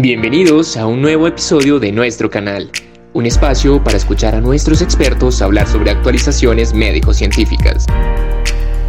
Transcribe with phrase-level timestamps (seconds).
[0.00, 2.70] Bienvenidos a un nuevo episodio de nuestro canal,
[3.14, 7.84] un espacio para escuchar a nuestros expertos hablar sobre actualizaciones médico-científicas.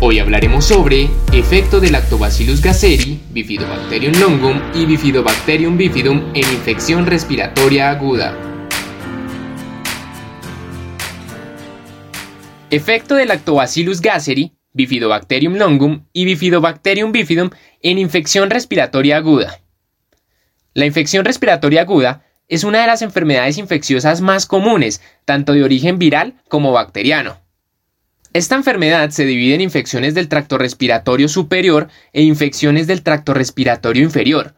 [0.02, 7.89] Hoy hablaremos sobre efecto del Lactobacillus gasseri, Bifidobacterium longum y Bifidobacterium bifidum en infección respiratoria
[7.89, 8.38] aguda.
[12.70, 17.50] Efecto del Lactobacillus gasseri, Bifidobacterium longum y Bifidobacterium bifidum
[17.82, 19.60] en infección respiratoria aguda.
[20.79, 26.00] La infección respiratoria aguda es una de las enfermedades infecciosas más comunes, tanto de origen
[26.00, 27.42] viral como bacteriano.
[28.32, 34.03] Esta enfermedad se divide en infecciones del tracto respiratorio superior e infecciones del tracto respiratorio
[34.03, 34.55] inferior.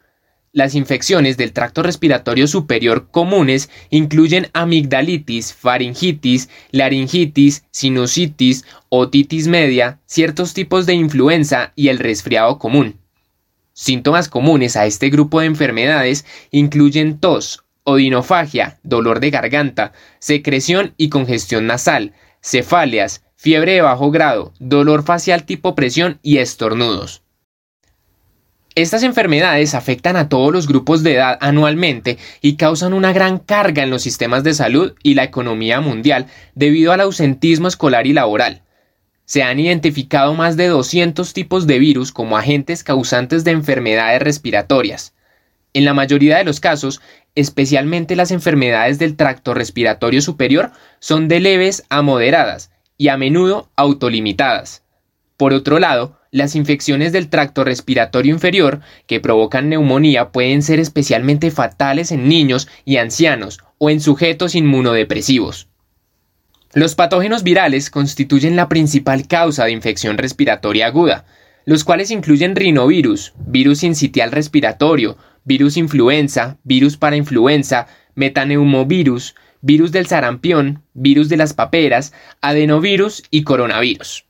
[0.51, 10.53] Las infecciones del tracto respiratorio superior comunes incluyen amigdalitis, faringitis, laringitis, sinusitis, otitis media, ciertos
[10.53, 13.00] tipos de influenza y el resfriado común.
[13.73, 21.09] Síntomas comunes a este grupo de enfermedades incluyen tos, odinofagia, dolor de garganta, secreción y
[21.09, 27.23] congestión nasal, cefaleas, fiebre de bajo grado, dolor facial tipo presión y estornudos.
[28.75, 33.83] Estas enfermedades afectan a todos los grupos de edad anualmente y causan una gran carga
[33.83, 38.63] en los sistemas de salud y la economía mundial debido al ausentismo escolar y laboral
[39.25, 45.13] se han identificado más de 200 tipos de virus como agentes causantes de enfermedades respiratorias.
[45.73, 47.01] En la mayoría de los casos,
[47.35, 53.69] especialmente las enfermedades del tracto respiratorio superior, son de leves a moderadas y a menudo
[53.77, 54.83] autolimitadas.
[55.37, 61.51] Por otro lado, las infecciones del tracto respiratorio inferior que provocan neumonía pueden ser especialmente
[61.51, 65.70] fatales en niños y ancianos o en sujetos inmunodepresivos.
[66.73, 71.25] Los patógenos virales constituyen la principal causa de infección respiratoria aguda,
[71.65, 80.07] los cuales incluyen rinovirus, virus sincitial respiratorio, virus influenza, virus para influenza, metaneumovirus, virus del
[80.07, 84.25] sarampión, virus de las paperas, adenovirus y coronavirus.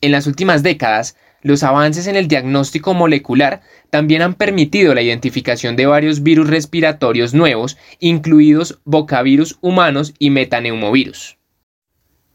[0.00, 5.76] En las últimas décadas, los avances en el diagnóstico molecular también han permitido la identificación
[5.76, 11.38] de varios virus respiratorios nuevos, incluidos bocavirus humanos y metaneumovirus.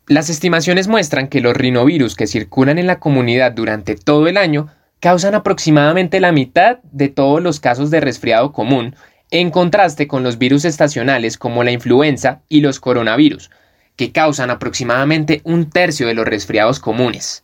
[0.07, 4.69] Las estimaciones muestran que los rinovirus que circulan en la comunidad durante todo el año
[5.01, 8.95] causan aproximadamente la mitad de todos los casos de resfriado común,
[9.31, 13.51] en contraste con los virus estacionales como la influenza y los coronavirus,
[13.97, 17.44] que causan aproximadamente un tercio de los resfriados comunes.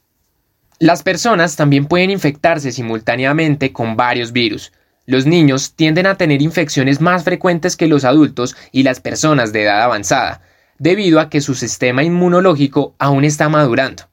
[0.80, 4.72] Las personas también pueden infectarse simultáneamente con varios virus.
[5.06, 9.64] Los niños tienden a tener infecciones más frecuentes que los adultos y las personas de
[9.64, 10.42] edad avanzada,
[10.80, 14.04] debido a que su sistema inmunológico aún está madurando.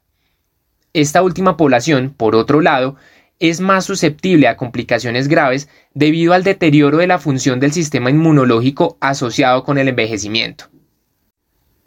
[0.93, 2.97] Esta última población, por otro lado,
[3.39, 8.97] es más susceptible a complicaciones graves debido al deterioro de la función del sistema inmunológico
[8.99, 10.65] asociado con el envejecimiento.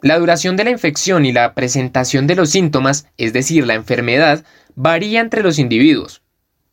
[0.01, 4.43] La duración de la infección y la presentación de los síntomas, es decir, la enfermedad,
[4.75, 6.21] varía entre los individuos.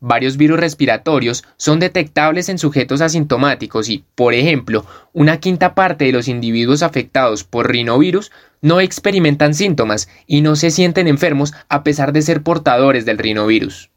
[0.05, 6.11] Varios virus respiratorios son detectables en sujetos asintomáticos y, por ejemplo, una quinta parte de
[6.11, 12.13] los individuos afectados por rinovirus no experimentan síntomas y no se sienten enfermos a pesar
[12.13, 13.91] de ser portadores del rinovirus.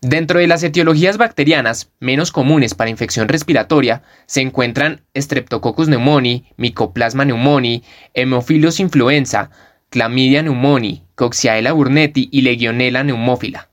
[0.00, 7.24] Dentro de las etiologías bacterianas menos comunes para infección respiratoria se encuentran Streptococcus pneumoniae, Mycoplasma
[7.24, 7.82] pneumoniae,
[8.14, 9.50] Haemophilus influenza,
[9.90, 13.69] Chlamydia pneumoniae, Coxiella burnetii y Legionella pneumófila.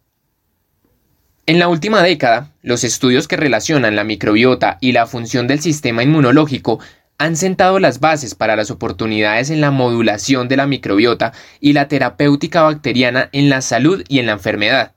[1.50, 6.04] En la última década, los estudios que relacionan la microbiota y la función del sistema
[6.04, 6.82] inmunológico
[7.18, 11.32] han sentado las bases para las oportunidades en la modulación de la microbiota
[11.62, 14.92] y la terapéutica bacteriana en la salud y en la enfermedad.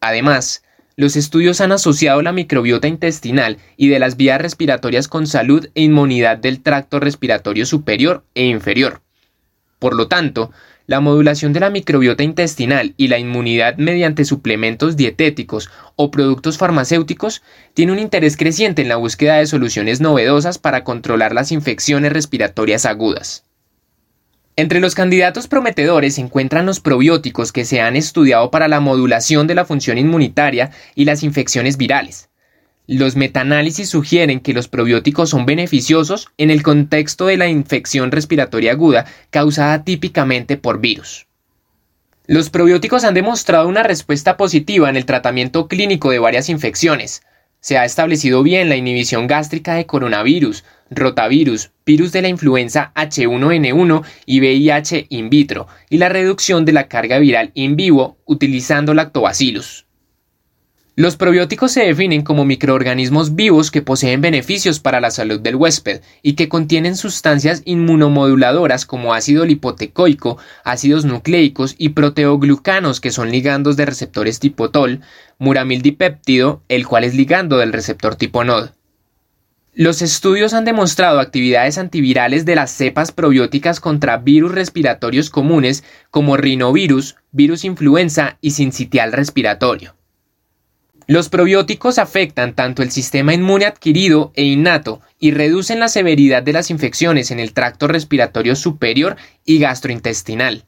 [0.00, 0.62] Además,
[0.94, 5.82] los estudios han asociado la microbiota intestinal y de las vías respiratorias con salud e
[5.82, 9.02] inmunidad del tracto respiratorio superior e inferior.
[9.80, 10.52] Por lo tanto,
[10.86, 17.42] la modulación de la microbiota intestinal y la inmunidad mediante suplementos dietéticos o productos farmacéuticos
[17.74, 22.84] tiene un interés creciente en la búsqueda de soluciones novedosas para controlar las infecciones respiratorias
[22.84, 23.44] agudas.
[24.54, 29.46] Entre los candidatos prometedores se encuentran los probióticos que se han estudiado para la modulación
[29.46, 32.28] de la función inmunitaria y las infecciones virales.
[32.92, 38.72] Los metaanálisis sugieren que los probióticos son beneficiosos en el contexto de la infección respiratoria
[38.72, 41.26] aguda causada típicamente por virus.
[42.26, 47.22] Los probióticos han demostrado una respuesta positiva en el tratamiento clínico de varias infecciones.
[47.60, 54.04] Se ha establecido bien la inhibición gástrica de coronavirus, rotavirus, virus de la influenza H1N1
[54.26, 59.86] y VIH in vitro, y la reducción de la carga viral in vivo utilizando lactobacillus.
[60.94, 66.02] Los probióticos se definen como microorganismos vivos que poseen beneficios para la salud del huésped
[66.20, 73.78] y que contienen sustancias inmunomoduladoras como ácido lipotecoico, ácidos nucleicos y proteoglucanos que son ligandos
[73.78, 75.00] de receptores tipo TOL,
[75.38, 78.72] muramildipéptido, el cual es ligando del receptor tipo NOD.
[79.72, 86.36] Los estudios han demostrado actividades antivirales de las cepas probióticas contra virus respiratorios comunes como
[86.36, 89.94] rinovirus, virus influenza y sincitial respiratorio.
[91.12, 96.54] Los probióticos afectan tanto el sistema inmune adquirido e innato y reducen la severidad de
[96.54, 100.64] las infecciones en el tracto respiratorio superior y gastrointestinal.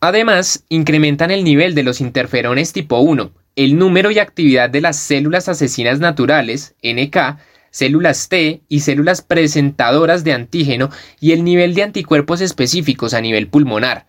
[0.00, 4.96] Además, incrementan el nivel de los interferones tipo 1, el número y actividad de las
[4.96, 7.36] células asesinas naturales, NK,
[7.70, 10.88] células T y células presentadoras de antígeno
[11.20, 14.06] y el nivel de anticuerpos específicos a nivel pulmonar,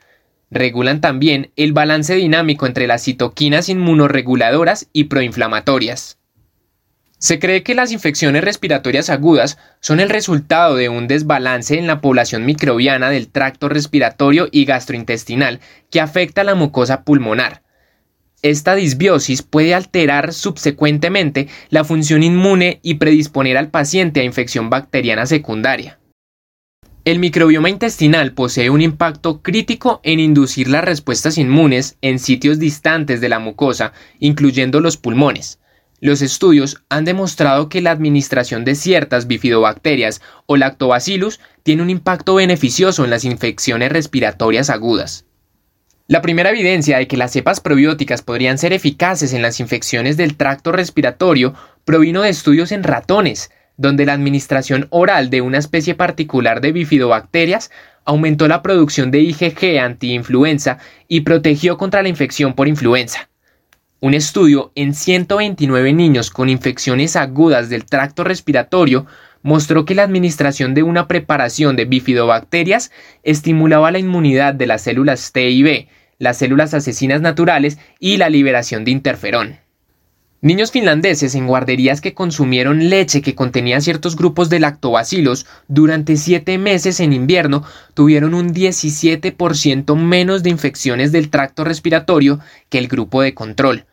[0.51, 6.17] Regulan también el balance dinámico entre las citoquinas inmunorreguladoras y proinflamatorias.
[7.19, 11.99] Se cree que las infecciones respiratorias agudas son el resultado de un desbalance en la
[11.99, 15.59] población microbiana del tracto respiratorio y gastrointestinal
[15.91, 17.61] que afecta a la mucosa pulmonar.
[18.41, 25.25] Esta disbiosis puede alterar subsecuentemente la función inmune y predisponer al paciente a infección bacteriana
[25.25, 25.99] secundaria.
[27.05, 33.21] El microbioma intestinal posee un impacto crítico en inducir las respuestas inmunes en sitios distantes
[33.21, 35.59] de la mucosa, incluyendo los pulmones.
[36.01, 42.35] Los estudios han demostrado que la administración de ciertas bifidobacterias o lactobacillus tiene un impacto
[42.35, 45.25] beneficioso en las infecciones respiratorias agudas.
[46.07, 50.35] La primera evidencia de que las cepas probióticas podrían ser eficaces en las infecciones del
[50.35, 51.53] tracto respiratorio
[51.85, 57.71] provino de estudios en ratones, donde la administración oral de una especie particular de bifidobacterias
[58.03, 63.29] aumentó la producción de IgG antiinfluenza y protegió contra la infección por influenza.
[64.01, 69.05] Un estudio en 129 niños con infecciones agudas del tracto respiratorio
[69.43, 72.91] mostró que la administración de una preparación de bifidobacterias
[73.23, 75.87] estimulaba la inmunidad de las células T y B,
[76.17, 79.68] las células asesinas naturales y la liberación de interferón.
[80.41, 86.57] Niños finlandeses en guarderías que consumieron leche que contenía ciertos grupos de lactobacilos durante siete
[86.57, 92.39] meses en invierno tuvieron un 17% menos de infecciones del tracto respiratorio
[92.69, 93.85] que el grupo de control.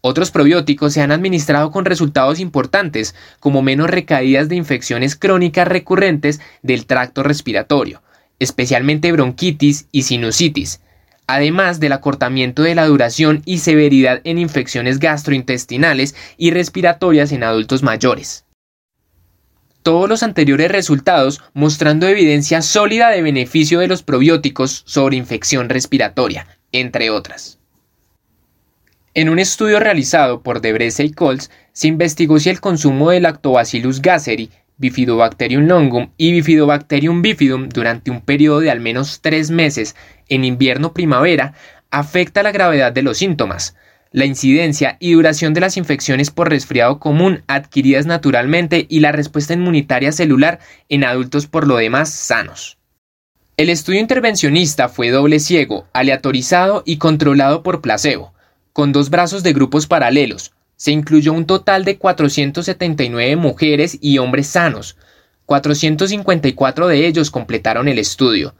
[0.00, 6.40] Otros probióticos se han administrado con resultados importantes, como menos recaídas de infecciones crónicas recurrentes
[6.62, 8.02] del tracto respiratorio,
[8.38, 10.80] especialmente bronquitis y sinusitis,
[11.26, 17.82] además del acortamiento de la duración y severidad en infecciones gastrointestinales y respiratorias en adultos
[17.82, 18.44] mayores.
[19.82, 26.46] Todos los anteriores resultados mostrando evidencia sólida de beneficio de los probióticos sobre infección respiratoria,
[26.70, 27.58] entre otras.
[29.14, 34.00] En un estudio realizado por Debrecen y Colts, se investigó si el consumo de Lactobacillus
[34.00, 34.50] gasseri
[34.82, 39.94] Bifidobacterium longum y Bifidobacterium bifidum durante un periodo de al menos tres meses
[40.28, 41.54] en invierno-primavera
[41.92, 43.76] afecta la gravedad de los síntomas,
[44.10, 49.54] la incidencia y duración de las infecciones por resfriado común adquiridas naturalmente y la respuesta
[49.54, 50.58] inmunitaria celular
[50.88, 52.76] en adultos por lo demás sanos.
[53.56, 58.34] El estudio intervencionista fue doble ciego, aleatorizado y controlado por placebo,
[58.72, 60.52] con dos brazos de grupos paralelos,
[60.82, 64.96] se incluyó un total de 479 mujeres y hombres sanos.
[65.46, 68.56] 454 de ellos completaron el estudio.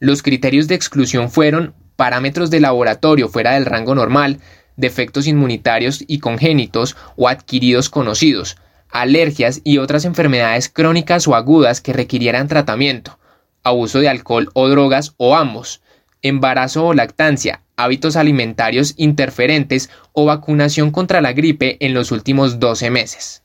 [0.00, 4.40] Los criterios de exclusión fueron parámetros de laboratorio fuera del rango normal,
[4.76, 8.56] defectos inmunitarios y congénitos o adquiridos conocidos,
[8.90, 13.20] alergias y otras enfermedades crónicas o agudas que requirieran tratamiento,
[13.62, 15.82] abuso de alcohol o drogas o ambos,
[16.22, 22.90] embarazo o lactancia, hábitos alimentarios interferentes o vacunación contra la gripe en los últimos 12
[22.90, 23.42] meses.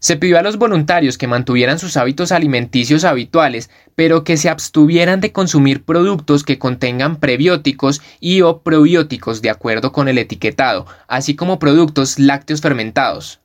[0.00, 5.20] Se pidió a los voluntarios que mantuvieran sus hábitos alimenticios habituales, pero que se abstuvieran
[5.20, 11.36] de consumir productos que contengan prebióticos y o probióticos de acuerdo con el etiquetado, así
[11.36, 13.40] como productos lácteos fermentados.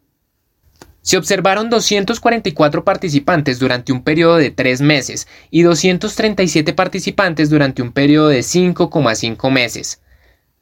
[1.06, 7.92] Se observaron 244 participantes durante un periodo de 3 meses y 237 participantes durante un
[7.92, 10.02] periodo de 5,5 meses.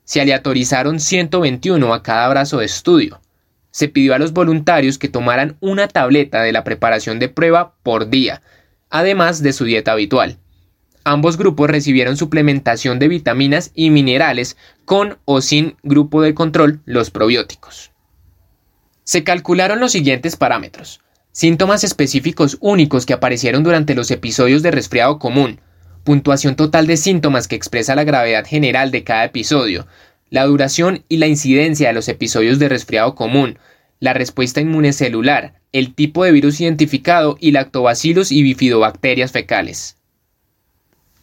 [0.03, 3.21] Se aleatorizaron 121 a cada brazo de estudio.
[3.71, 8.09] Se pidió a los voluntarios que tomaran una tableta de la preparación de prueba por
[8.09, 8.41] día,
[8.89, 10.39] además de su dieta habitual.
[11.05, 17.11] Ambos grupos recibieron suplementación de vitaminas y minerales con o sin grupo de control, los
[17.11, 17.92] probióticos.
[19.03, 21.01] Se calcularon los siguientes parámetros.
[21.31, 25.59] Síntomas específicos únicos que aparecieron durante los episodios de resfriado común,
[26.03, 29.87] puntuación total de síntomas que expresa la gravedad general de cada episodio,
[30.29, 33.57] la duración y la incidencia de los episodios de resfriado común,
[33.99, 39.97] la respuesta inmune celular, el tipo de virus identificado y lactobacillus y bifidobacterias fecales.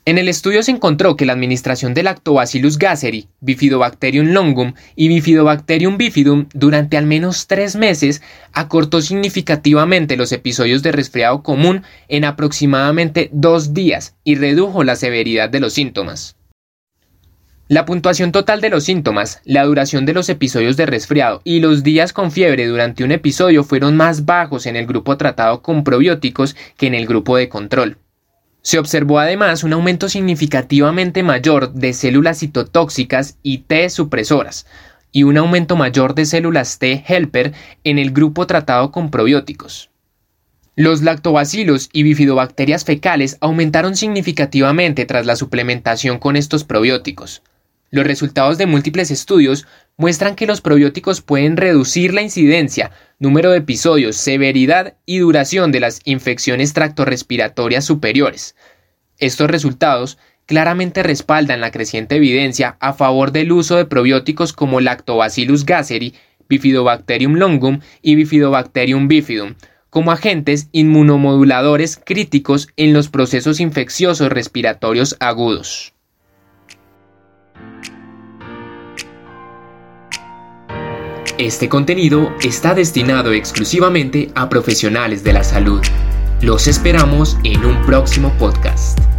[0.07, 5.99] En el estudio se encontró que la administración de Lactobacillus gasseri, Bifidobacterium longum y Bifidobacterium
[5.99, 8.23] bifidum durante al menos tres meses
[8.55, 15.51] acortó significativamente los episodios de resfriado común en aproximadamente dos días y redujo la severidad
[15.51, 16.35] de los síntomas.
[17.69, 21.83] La puntuación total de los síntomas, la duración de los episodios de resfriado y los
[21.83, 26.57] días con fiebre durante un episodio fueron más bajos en el grupo tratado con probióticos
[26.79, 27.99] que en el grupo de control.
[28.63, 34.67] Se observó además un aumento significativamente mayor de células citotóxicas y T supresoras,
[35.13, 37.53] y un aumento mayor de células T helper
[37.85, 39.91] en el grupo tratado con probióticos.
[40.77, 47.43] Los lactobacilos y bifidobacterias fecales aumentaron significativamente tras la suplementación con estos probióticos.
[47.93, 49.67] Los resultados de múltiples estudios
[49.97, 55.81] muestran que los probióticos pueden reducir la incidencia, número de episodios, severidad y duración de
[55.81, 58.55] las infecciones tractorrespiratorias superiores.
[59.19, 65.67] Estos resultados claramente respaldan la creciente evidencia a favor del uso de probióticos como Lactobacillus
[65.67, 66.15] gasseri,
[66.49, 69.55] Bifidobacterium longum y Bifidobacterium bifidum,
[69.91, 75.93] como agentes inmunomoduladores críticos en los procesos infecciosos respiratorios agudos.
[81.41, 85.81] Este contenido está destinado exclusivamente a profesionales de la salud.
[86.43, 89.10] Los esperamos en un próximo podcast.